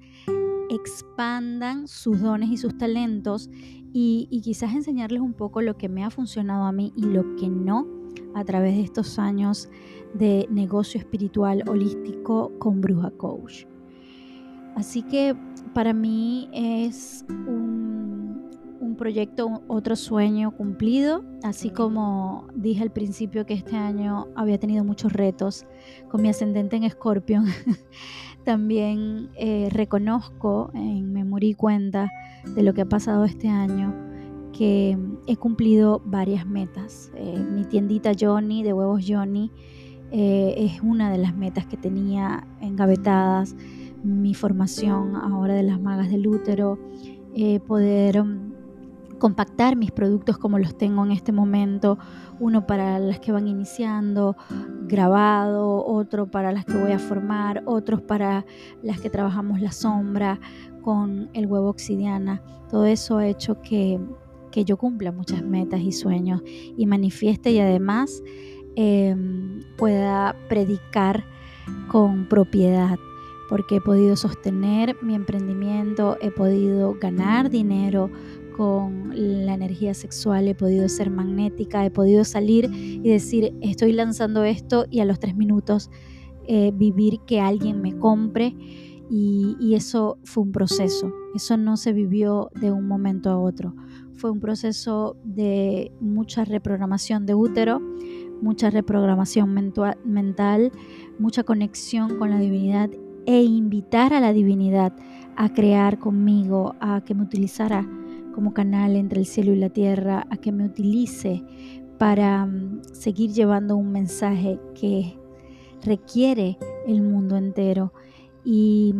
expandan 0.71 1.88
sus 1.88 2.21
dones 2.21 2.50
y 2.50 2.57
sus 2.57 2.76
talentos 2.76 3.50
y, 3.93 4.28
quizás 4.43 4.75
enseñarles 4.75 5.23
un 5.23 5.33
poco 5.33 5.62
lo 5.62 5.78
que 5.78 5.88
me 5.88 6.05
ha 6.05 6.11
funcionado 6.11 6.64
a 6.64 6.73
mí 6.73 6.93
y 6.97 7.07
lo 7.07 7.37
que 7.37 7.49
no 7.49 7.87
a 8.35 8.45
través 8.45 8.75
de 8.75 8.83
estos 8.83 9.19
años 9.19 9.71
de 10.12 10.47
negocio 10.50 11.00
espiritual 11.00 11.64
holístico 11.66 12.52
con 12.59 12.83
Bruja 12.83 13.11
Coach. 13.12 13.64
Así 14.75 15.02
que 15.02 15.35
para 15.73 15.95
mí 15.95 16.50
es 16.52 17.25
un, 17.31 17.96
un, 18.97 18.99
proyecto, 18.99 19.62
otro 19.69 19.95
sueño 19.95 20.53
cumplido, 20.53 21.23
así 21.43 21.69
como 21.69 22.49
dije 22.55 22.83
al 22.83 22.91
principio 22.91 23.45
que 23.45 23.53
este 23.53 23.76
año 23.76 24.29
había 24.35 24.59
tenido 24.59 24.85
muchos 24.85 25.12
retos 25.12 25.67
con 26.09 26.23
mi 26.23 26.31
ascendente 26.31 26.76
en 26.76 26.85
Escorpio. 26.85 27.43
También 28.45 29.29
eh, 29.37 29.69
reconozco, 29.71 30.71
en 30.73 31.12
me 31.12 31.25
morí 31.25 31.53
cuenta 31.53 32.11
de 32.55 32.62
lo 32.62 32.73
que 32.73 32.83
ha 32.83 32.88
pasado 32.88 33.26
este 33.26 33.49
año, 33.49 33.95
que 34.57 34.97
he 35.26 35.37
cumplido 35.37 36.00
varias 36.05 36.47
metas. 36.47 37.12
Eh, 37.17 37.38
mi 37.38 37.65
tiendita 37.65 38.12
Johnny, 38.19 38.62
de 38.62 38.73
huevos 38.73 39.05
Johnny, 39.07 39.53
eh, 40.11 40.55
es 40.57 40.81
una 40.81 41.11
de 41.11 41.19
las 41.19 41.37
metas 41.37 41.67
que 41.67 41.76
tenía 41.76 42.47
engavetadas. 42.62 43.55
Mi 44.03 44.33
formación 44.33 45.17
ahora 45.17 45.55
de 45.55 45.65
las 45.65 45.81
magas 45.81 46.11
del 46.11 46.26
útero, 46.26 46.79
eh, 47.38 47.61
poder 47.61 48.23
um, 48.23 48.46
compactar 49.19 49.77
mis 49.77 49.91
productos 49.91 50.39
como 50.39 50.59
los 50.59 50.77
tengo 50.77 51.05
en 51.05 51.13
este 51.13 51.33
momento, 51.33 51.99
uno 52.39 52.67
para 52.67 52.99
las 52.99 53.21
que 53.21 53.33
van 53.33 53.49
iniciando, 53.49 54.37
grabado, 54.83 55.85
otro 55.85 56.31
para 56.31 56.53
las 56.53 56.65
que 56.65 56.77
voy 56.77 56.93
a 56.93 56.99
formar, 56.99 57.63
otros 57.67 58.03
para 58.03 58.45
las 58.83 59.01
que 59.01 59.11
trabajamos 59.11 59.61
la 59.61 59.73
sombra 59.73 60.41
con 60.83 61.31
el 61.33 61.47
huevo 61.47 61.69
obsidiana. 61.69 62.43
Todo 62.69 62.87
eso 62.87 63.19
ha 63.19 63.27
hecho 63.27 63.61
que 63.63 64.01
que 64.57 64.65
yo 64.65 64.79
cumpla 64.79 65.13
muchas 65.13 65.43
metas 65.43 65.83
y 65.83 65.93
sueños 65.93 66.43
y 66.47 66.87
manifieste 66.87 67.51
y 67.51 67.59
además 67.59 68.23
em, 68.75 69.61
pueda 69.77 70.35
predicar 70.49 71.27
con 71.89 72.27
propiedad 72.27 72.97
porque 73.51 73.77
he 73.77 73.81
podido 73.83 74.17
sostener 74.17 74.97
mi 75.03 75.15
emprendimiento, 75.15 76.17
he 76.23 76.31
podido 76.31 76.95
ganar 76.95 77.51
dinero 77.51 78.11
con 78.57 79.13
la 79.15 79.55
energía 79.55 79.93
sexual, 79.95 80.49
he 80.49 80.55
podido 80.55 80.89
ser 80.89 81.11
magnética, 81.11 81.85
he 81.85 81.91
podido 81.91 82.25
salir 82.25 82.71
y 82.73 83.09
decir, 83.09 83.55
estoy 83.61 83.93
lanzando 83.93 84.45
esto 84.45 84.87
y 84.91 85.01
a 85.01 85.05
los 85.05 85.19
tres 85.19 85.37
minutos 85.37 85.91
eh, 86.47 86.73
vivir 86.75 87.21
que 87.27 87.41
alguien 87.41 87.83
me 87.83 87.99
compre 87.99 88.55
y, 89.11 89.57
y 89.61 89.75
eso 89.75 90.19
fue 90.25 90.45
un 90.45 90.53
proceso, 90.53 91.13
eso 91.35 91.57
no 91.57 91.77
se 91.77 91.93
vivió 91.93 92.51
de 92.55 92.73
un 92.73 92.89
momento 92.89 93.31
a 93.31 93.39
otro, 93.39 93.75
fue 94.15 94.31
un 94.31 94.41
proceso 94.41 95.17
de 95.23 95.93
mucha 96.01 96.45
reprogramación 96.45 97.27
de 97.27 97.35
útero, 97.35 97.81
mucha 98.41 98.71
reprogramación 98.71 99.53
mental, 100.05 100.73
mucha 101.19 101.43
conexión 101.43 102.19
con 102.19 102.31
la 102.31 102.39
divinidad 102.39 102.91
e 103.27 103.43
invitar 103.43 104.15
a 104.15 104.21
la 104.21 104.33
divinidad 104.33 104.95
a 105.37 105.53
crear 105.53 105.99
conmigo, 105.99 106.75
a 106.81 107.03
que 107.03 107.15
me 107.15 107.23
utilizara 107.23 107.87
como 108.37 108.52
canal 108.52 108.97
entre 108.97 109.19
el 109.19 109.25
cielo 109.25 109.55
y 109.55 109.57
la 109.57 109.71
tierra, 109.71 110.26
a 110.28 110.37
que 110.37 110.52
me 110.52 110.66
utilice 110.66 111.43
para 111.99 112.45
mm, 112.45 112.83
seguir 112.93 113.33
llevando 113.33 113.76
un 113.76 113.90
mensaje 113.90 114.61
que 114.78 115.19
requiere 115.83 116.59
el 116.87 117.00
mundo 117.00 117.38
entero 117.38 117.95
y, 118.45 118.95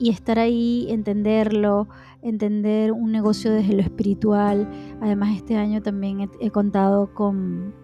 estar 0.00 0.38
ahí, 0.38 0.86
entenderlo, 0.88 1.86
entender 2.22 2.92
un 2.92 3.12
negocio 3.12 3.52
desde 3.52 3.74
lo 3.74 3.82
espiritual. 3.82 4.66
Además, 5.02 5.36
este 5.36 5.56
año 5.56 5.82
también 5.82 6.30
he, 6.40 6.50
contado 6.50 7.12
con, 7.12 7.74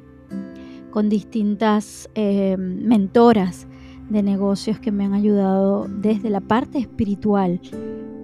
con 0.90 1.11
distintas 1.11 2.09
eh, 2.14 2.57
mentoras 2.57 3.68
de 4.09 4.23
negocios 4.23 4.80
que 4.80 4.90
me 4.90 5.04
han 5.04 5.12
ayudado 5.12 5.87
desde 5.87 6.30
la 6.30 6.40
parte 6.40 6.78
espiritual 6.78 7.61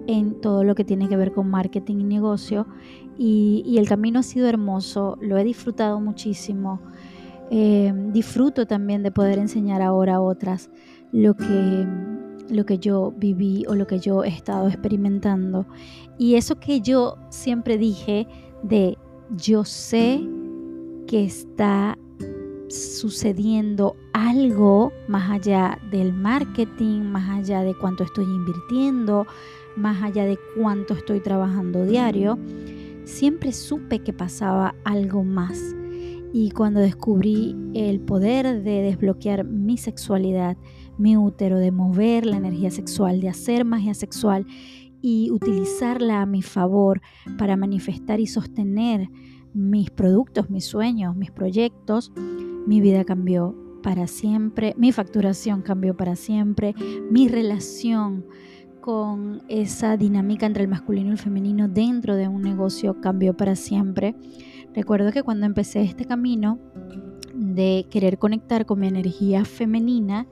en 0.07 0.41
todo 0.41 0.65
lo 0.65 0.75
que 0.75 0.85
tiene 0.85 1.09
que 1.09 1.17
ver 1.17 1.33
con 1.33 1.49
marketing 1.49 2.01
y 2.01 2.05
negocio. 2.05 2.67
Y, 3.17 3.77
el 3.79 3.89
camino 3.89 4.21
ha 4.21 4.23
sido 4.23 4.49
hermoso, 4.49 5.19
lo 5.21 5.39
he 5.39 5.45
disfrutado 5.45 6.01
muchísimo. 6.01 6.81
Eh, 7.51 7.93
disfruto 8.13 8.67
también 8.67 9.03
de 9.03 9.11
poder 9.11 9.39
enseñar 9.39 9.83
ahora 9.83 10.17
a 10.17 10.21
otras 10.21 10.71
lo 11.13 11.35
que, 11.35 11.87
lo 12.49 12.67
que 12.67 12.79
yo 12.79 13.13
viví 13.17 13.65
o 13.69 13.75
lo 13.75 13.87
que 13.87 14.01
yo 14.01 14.25
he 14.25 14.29
estado 14.29 14.69
experimentando. 14.69 15.67
Y 16.19 16.35
eso 16.35 16.59
que 16.59 16.81
yo 16.81 17.17
siempre 17.31 17.79
dije 17.79 18.27
de 18.63 18.99
yo 19.37 19.65
sé 19.65 20.21
que 21.07 21.25
está 21.25 21.97
sucediendo 22.69 23.97
algo 24.13 24.93
más 25.07 25.31
allá 25.31 25.79
del 25.91 26.13
marketing, 26.13 27.03
más 27.03 27.39
allá 27.39 27.61
de 27.61 27.75
cuánto 27.75 28.05
estoy 28.05 28.25
invirtiendo, 28.25 29.27
más 29.77 30.03
allá 30.03 30.25
de 30.25 30.39
cuánto 30.57 30.95
estoy 30.95 31.21
trabajando 31.21 31.85
diario, 31.85 32.39
siempre 33.05 33.53
supe 33.53 34.01
que 34.01 34.13
pasaba 34.13 34.75
algo 34.85 35.25
más. 35.25 35.75
Y 36.33 36.51
cuando 36.51 36.81
descubrí 36.81 37.55
el 37.75 38.01
poder 38.01 38.63
de 38.63 38.83
desbloquear 38.83 39.45
mi 39.45 39.77
sexualidad, 39.77 40.57
mi 40.99 41.17
útero, 41.17 41.59
de 41.59 41.71
mover 41.71 42.27
la 42.27 42.37
energía 42.37 42.71
sexual, 42.71 43.21
de 43.21 43.29
hacer 43.29 43.65
magia 43.65 43.95
sexual 43.95 44.47
y 45.01 45.31
utilizarla 45.31 46.23
a 46.23 46.27
mi 46.27 46.43
favor 46.43 47.01
para 47.39 47.57
manifestar 47.57 48.21
y 48.21 48.27
sostener 48.27 49.09
mis 49.53 49.91
productos, 49.91 50.51
mis 50.51 50.65
sueños, 50.65 51.15
mis 51.15 51.31
proyectos, 51.31 52.11
mi 52.67 52.81
vida 52.81 53.05
cambió 53.05 53.55
para 53.83 54.07
siempre, 54.07 54.75
mi 54.79 54.93
facturación 54.93 55.63
cambió 55.63 55.95
para 55.97 56.17
siempre, 56.17 56.75
mi 57.11 57.29
relación 57.29 58.25
con 58.85 59.43
esa 59.49 59.97
dinámica 59.97 60.45
entre 60.45 60.63
el 60.63 60.69
masculino 60.69 61.09
y 61.09 61.13
el 61.13 61.19
femenino 61.19 61.69
dentro 61.69 62.17
de 62.17 62.29
un 62.29 62.43
negocio 62.43 63.01
cambió 63.01 63.35
para 63.35 63.57
siempre. 63.57 64.15
Recuerdo 64.75 65.11
que 65.11 65.23
cuando 65.23 65.47
empecé 65.47 65.81
este 65.81 66.05
camino 66.05 66.59
de 67.33 67.87
querer 67.91 68.19
conectar 68.19 68.67
con 68.67 68.81
mi 68.81 68.87
energía 68.87 69.47
femenina, 69.47 70.27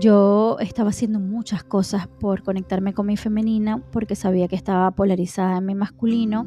yo 0.00 0.58
estaba 0.60 0.90
haciendo 0.90 1.18
muchas 1.18 1.64
cosas 1.64 2.06
por 2.06 2.44
conectarme 2.44 2.94
con 2.94 3.06
mi 3.06 3.16
femenina 3.16 3.82
porque 3.90 4.14
sabía 4.14 4.46
que 4.46 4.54
estaba 4.54 4.92
polarizada 4.92 5.58
en 5.58 5.66
mi 5.66 5.74
masculino 5.74 6.46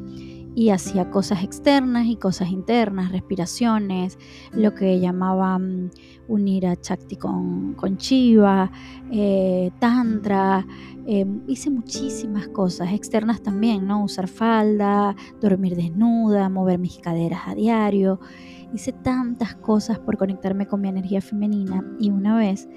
y 0.57 0.71
hacía 0.71 1.11
cosas 1.11 1.43
externas 1.43 2.07
y 2.07 2.15
cosas 2.15 2.49
internas, 2.49 3.11
respiraciones, 3.11 4.17
lo 4.51 4.73
que 4.73 4.99
llamaban 4.99 5.91
unir 6.27 6.65
a 6.65 6.75
Chakti 6.75 7.15
con, 7.15 7.75
con 7.75 7.97
Chiva, 7.97 8.71
eh, 9.11 9.69
Tantra. 9.77 10.65
Em, 11.05 11.43
hice 11.47 11.69
muchísimas 11.69 12.47
cosas 12.47 12.91
externas 12.91 13.43
también, 13.43 13.85
¿no? 13.85 14.03
Usar 14.03 14.27
falda, 14.27 15.15
dormir 15.39 15.75
desnuda, 15.75 16.49
mover 16.49 16.79
mis 16.79 16.97
caderas 16.97 17.41
a 17.45 17.53
diario. 17.53 18.19
Hice 18.73 18.93
tantas 18.93 19.53
cosas 19.53 19.99
por 19.99 20.17
conectarme 20.17 20.65
con 20.65 20.81
mi 20.81 20.89
energía 20.89 21.21
femenina 21.21 21.85
y 21.99 22.09
una 22.09 22.35
vez, 22.35 22.67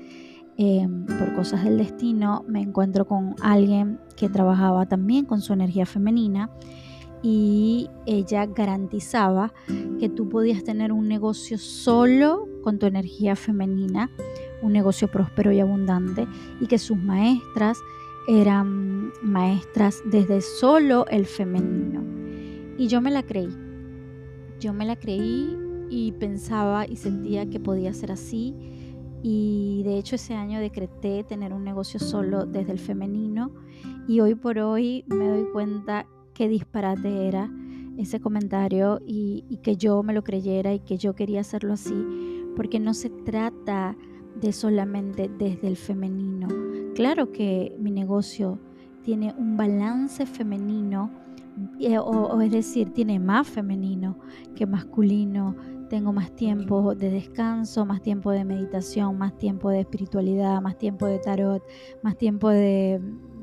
em, 0.58 1.06
por 1.06 1.34
cosas 1.34 1.64
del 1.64 1.78
destino, 1.78 2.44
me 2.46 2.60
encuentro 2.60 3.06
con 3.06 3.36
alguien 3.40 3.98
que 4.18 4.28
trabajaba 4.28 4.84
también 4.84 5.24
con 5.24 5.40
su 5.40 5.54
energía 5.54 5.86
femenina 5.86 6.50
y 7.22 7.88
ella 8.06 8.46
garantizaba 8.46 9.52
que 9.98 10.08
tú 10.08 10.28
podías 10.28 10.64
tener 10.64 10.92
un 10.92 11.08
negocio 11.08 11.58
solo 11.58 12.48
con 12.62 12.78
tu 12.78 12.86
energía 12.86 13.36
femenina, 13.36 14.10
un 14.62 14.72
negocio 14.72 15.08
próspero 15.08 15.52
y 15.52 15.60
abundante 15.60 16.26
y 16.60 16.66
que 16.66 16.78
sus 16.78 16.96
maestras 16.96 17.78
eran 18.28 19.12
maestras 19.22 20.02
desde 20.04 20.40
solo 20.40 21.06
el 21.08 21.26
femenino. 21.26 22.02
Y 22.78 22.86
yo 22.88 23.00
me 23.00 23.10
la 23.10 23.22
creí. 23.22 23.48
Yo 24.58 24.72
me 24.72 24.84
la 24.86 24.96
creí 24.96 25.56
y 25.90 26.12
pensaba 26.12 26.86
y 26.86 26.96
sentía 26.96 27.48
que 27.48 27.60
podía 27.60 27.92
ser 27.92 28.12
así. 28.12 28.54
Y 29.22 29.82
de 29.84 29.98
hecho 29.98 30.16
ese 30.16 30.34
año 30.34 30.60
decreté 30.60 31.24
tener 31.24 31.52
un 31.52 31.64
negocio 31.64 32.00
solo 32.00 32.46
desde 32.46 32.72
el 32.72 32.78
femenino 32.78 33.50
y 34.08 34.20
hoy 34.20 34.34
por 34.34 34.58
hoy 34.58 35.04
me 35.08 35.28
doy 35.28 35.44
cuenta 35.52 36.06
qué 36.34 36.48
disparate 36.48 37.28
era 37.28 37.50
ese 37.98 38.20
comentario 38.20 39.00
y, 39.06 39.58
que 39.62 39.76
yo 39.76 40.02
me 40.02 40.12
lo 40.12 40.24
creyera 40.24 40.72
y 40.72 40.80
que 40.80 40.96
yo 40.96 41.14
quería 41.14 41.40
hacerlo 41.40 41.74
así, 41.74 41.94
porque 42.56 42.80
no 42.80 42.94
se 42.94 43.10
trata 43.10 43.96
de 44.40 44.52
solamente 44.52 45.30
desde 45.38 45.68
el 45.68 45.76
femenino. 45.76 46.48
Claro 46.94 47.30
que 47.32 47.76
mi 47.78 47.90
negocio 47.90 48.58
tiene 49.02 49.34
un 49.36 49.56
balance 49.56 50.24
femenino, 50.26 51.10
eh, 51.78 51.98
o, 51.98 52.40
es 52.40 52.50
decir, 52.50 52.90
tiene 52.90 53.18
más 53.18 53.48
femenino 53.48 54.18
que 54.54 54.66
masculino. 54.66 55.56
Tengo 55.90 56.12
más 56.12 56.30
tiempo 56.36 56.94
de 56.94 57.10
descanso, 57.10 57.84
más 57.84 58.00
tiempo 58.00 58.30
de 58.30 58.44
meditación, 58.44 59.18
más 59.18 59.36
tiempo 59.36 59.70
de 59.70 59.80
espiritualidad, 59.80 60.60
más 60.62 60.78
tiempo 60.78 61.06
de 61.06 61.18
tarot, 61.18 61.64
más 62.02 62.16
tiempo 62.16 62.48
de, 62.48 63.00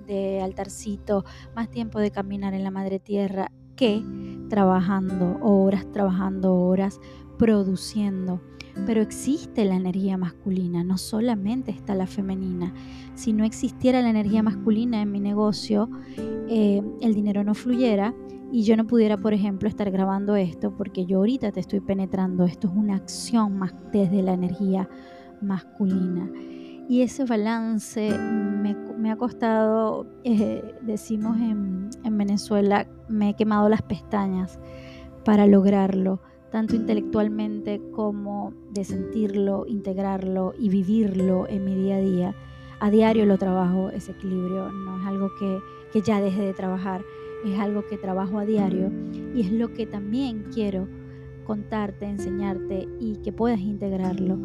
de 0.08 0.41
altarcito, 0.41 1.26
más 1.56 1.70
tiempo 1.70 2.00
de 2.00 2.12
caminar 2.12 2.54
en 2.54 2.63
la 2.63 2.72
madre 2.72 3.00
tierra 3.00 3.52
que 3.76 4.04
trabajando 4.50 5.38
horas, 5.41 5.89
trabajando 5.91 6.56
horas, 6.56 7.00
produciendo. 7.38 8.41
Pero 8.86 9.02
existe 9.02 9.65
la 9.65 9.76
energía 9.76 10.17
masculina, 10.17 10.84
no 10.84 10.98
solamente 10.98 11.72
está 11.72 11.96
la 11.96 12.08
femenina. 12.08 12.74
Si 13.15 13.34
no 13.34 13.43
existiera 13.43 14.02
la 14.02 14.10
energía 14.10 14.43
masculina 14.43 15.02
en 15.02 15.12
mi 15.12 15.20
negocio, 15.20 15.89
eh, 16.50 16.82
el 17.02 17.13
dinero 17.13 17.43
no 17.43 17.54
fluyera 17.54 18.13
y 18.52 18.63
yo 18.63 18.78
no 18.78 18.88
pudiera, 18.88 19.17
por 19.17 19.34
ejemplo, 19.34 19.67
estar 19.67 19.89
grabando 19.91 20.36
esto 20.36 20.76
porque 20.76 21.06
yo 21.06 21.17
ahorita 21.17 21.52
te 21.52 21.60
estoy 21.60 21.80
penetrando. 21.80 22.46
Esto 22.46 22.67
es 22.67 22.74
una 22.76 22.96
acción 22.96 23.58
más 23.58 23.74
desde 23.91 24.22
la 24.22 24.34
energía 24.34 24.88
masculina. 25.41 26.30
Y 26.89 27.02
ese 27.02 27.26
balance 27.26 28.17
me, 28.17 29.12
ha 29.12 29.17
costado, 29.17 30.08
eh, 30.23 30.63
decimos 30.82 31.38
en, 31.38 31.89
en 32.06 32.17
Venezuela, 32.17 32.88
me 33.10 33.30
he 33.30 33.34
quemado 33.36 33.67
las 33.67 33.82
pestañas 33.82 34.58
para 35.26 35.47
lograrlo, 35.47 36.21
tanto 36.50 36.78
intelectualmente 36.78 37.82
como 37.91 38.54
de 38.71 38.86
sentirlo, 38.86 39.65
integrarlo 39.67 40.54
y 40.58 40.69
vivirlo 40.69 41.45
en 41.50 41.65
mi 41.65 41.76
día 41.76 41.97
a 41.97 42.00
día. 42.00 42.36
A 42.80 42.89
diario 42.89 43.26
lo 43.26 43.38
trabajo, 43.38 43.89
ese 43.89 44.13
equilibrio, 44.13 44.71
no 44.71 45.02
es 45.02 45.08
algo 45.08 45.30
que, 45.38 45.60
que 45.91 46.02
ya 46.02 46.21
deje 46.21 46.41
de 46.41 46.54
trabajar, 46.54 47.04
es 47.45 47.60
algo 47.60 47.86
que 47.86 47.97
trabajo 47.97 48.39
a 48.39 48.45
diario 48.45 48.91
y 49.36 49.41
es 49.41 49.52
lo 49.52 49.73
que 49.73 49.86
también 49.86 50.45
quiero 50.54 50.88
contarte, 51.45 52.06
enseñarte 52.06 52.88
y 53.00 53.17
que 53.17 53.34
puedas 53.34 53.60
integrarlo 53.60 54.38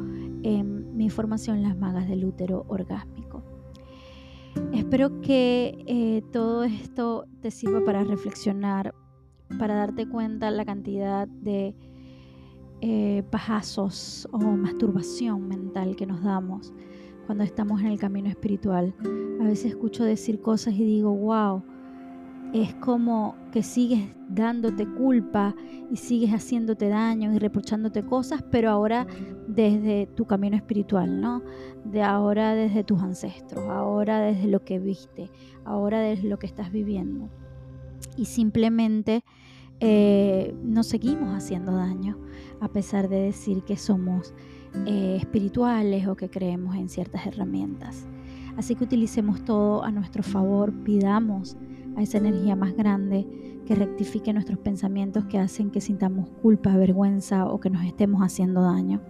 en 0.42 0.96
mi 0.96 1.10
formación 1.10 1.62
Las 1.62 1.76
Magas 1.76 2.08
del 2.08 2.24
Útero 2.24 2.64
Orgásmico. 2.68 3.42
Espero 4.72 5.20
que 5.20 5.82
eh, 5.86 6.22
todo 6.32 6.64
esto 6.64 7.26
te 7.40 7.50
sirva 7.50 7.84
para 7.84 8.04
reflexionar, 8.04 8.94
para 9.58 9.74
darte 9.74 10.08
cuenta 10.08 10.50
la 10.50 10.64
cantidad 10.64 11.26
de 11.28 11.74
eh, 12.80 13.22
o 14.32 14.38
masturbación 14.38 15.48
mental 15.48 15.96
que 15.96 16.06
nos 16.06 16.22
damos 16.22 16.72
cuando 17.26 17.44
estamos 17.44 17.80
en 17.80 17.86
el 17.86 17.98
camino 17.98 18.28
espiritual. 18.28 18.94
A 19.40 19.44
veces 19.44 19.66
escucho 19.66 20.04
decir 20.04 20.40
cosas 20.40 20.74
y 20.74 20.84
digo, 20.84 21.14
wow, 21.14 21.62
es 22.52 22.74
como 22.74 23.34
que 23.50 23.62
sigues 23.62 24.08
dándote 24.28 24.86
culpa 24.86 25.54
y 25.90 25.96
sigues 25.96 26.30
haciéndote 26.30 26.88
daño 26.88 27.32
y 27.32 27.38
reprochándote 27.38 28.04
cosas, 28.04 28.44
pero 28.50 28.70
ahora 28.70 29.06
desde 29.46 30.06
tu 30.06 30.26
camino 30.26 30.56
espiritual, 30.56 31.20
¿no? 31.20 31.42
De 31.84 32.02
ahora 32.02 32.54
desde 32.54 32.84
tus 32.84 33.00
ancestros, 33.02 33.68
ahora 33.68 34.20
desde 34.20 34.48
lo 34.48 34.64
que 34.64 34.78
viste, 34.78 35.30
ahora 35.64 36.00
desde 36.00 36.28
lo 36.28 36.38
que 36.38 36.46
estás 36.46 36.70
viviendo. 36.70 37.30
Y 38.16 38.26
simplemente 38.26 39.24
eh, 39.80 40.54
nos 40.62 40.88
seguimos 40.88 41.34
haciendo 41.34 41.72
daño, 41.72 42.18
a 42.60 42.68
pesar 42.68 43.08
de 43.08 43.16
decir 43.16 43.62
que 43.64 43.76
somos 43.76 44.34
eh, 44.86 45.16
espirituales 45.18 46.06
o 46.06 46.16
que 46.16 46.28
creemos 46.28 46.76
en 46.76 46.88
ciertas 46.88 47.26
herramientas. 47.26 48.06
Así 48.56 48.74
que 48.74 48.84
utilicemos 48.84 49.42
todo 49.44 49.82
a 49.82 49.90
nuestro 49.90 50.22
favor, 50.22 50.72
pidamos 50.84 51.56
a 51.96 52.02
esa 52.02 52.18
energía 52.18 52.56
más 52.56 52.74
grande 52.74 53.26
que 53.66 53.74
rectifique 53.74 54.32
nuestros 54.32 54.58
pensamientos 54.58 55.24
que 55.26 55.38
hacen 55.38 55.70
que 55.70 55.80
sintamos 55.80 56.28
culpa, 56.42 56.76
vergüenza 56.76 57.46
o 57.46 57.60
que 57.60 57.70
nos 57.70 57.84
estemos 57.84 58.22
haciendo 58.22 58.62
daño, 58.62 59.00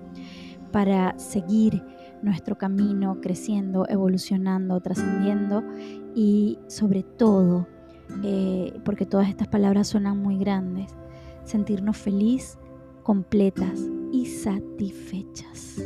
para 0.71 1.19
seguir 1.19 1.83
nuestro 2.23 2.57
camino, 2.57 3.21
creciendo, 3.21 3.87
evolucionando, 3.89 4.81
trascendiendo 4.81 5.65
y 6.15 6.59
sobre 6.69 7.03
todo, 7.03 7.67
eh, 8.23 8.79
porque 8.85 9.07
todas 9.07 9.29
estas 9.29 9.49
palabras 9.49 9.89
suenan 9.89 10.19
muy 10.19 10.39
grandes, 10.39 10.95
sentirnos 11.45 11.97
feliz, 11.97 12.59
completas 13.03 13.81
y 14.13 14.27
satisfechas. 14.27 15.83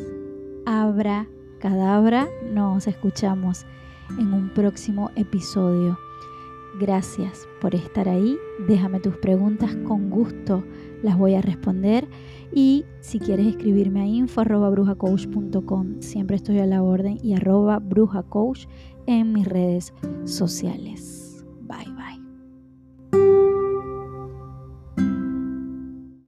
Abra 0.67 1.27
cadabra, 1.59 2.29
nos 2.53 2.87
escuchamos 2.87 3.67
en 4.19 4.33
un 4.33 4.51
próximo 4.51 5.11
episodio. 5.17 5.99
Gracias 6.79 7.49
por 7.61 7.75
estar 7.75 8.09
ahí. 8.09 8.37
Déjame 8.69 9.01
tus 9.01 9.17
preguntas 9.17 9.75
con 9.87 10.11
gusto, 10.11 10.63
las 11.03 11.17
voy 11.17 11.35
a 11.35 11.41
responder. 11.41 12.07
Y 12.53 12.85
si 13.01 13.19
quieres 13.19 13.47
escribirme 13.47 14.03
a 14.03 14.07
info 14.07 14.45
siempre 16.01 16.37
estoy 16.37 16.59
a 16.59 16.67
la 16.67 16.83
orden 16.83 17.19
y 17.23 17.35
arroba 17.35 17.79
brujacoach 17.79 18.67
en 19.07 19.33
mis 19.33 19.47
redes 19.47 19.93
sociales. 20.25 21.26